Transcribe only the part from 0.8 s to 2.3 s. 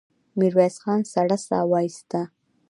خان سړه سا وايسته.